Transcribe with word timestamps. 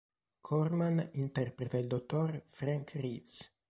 Corman 0.41 1.09
interpreta 1.13 1.77
il 1.77 1.85
dottor 1.85 2.45
Frank 2.49 2.93
Reeves. 2.95 3.53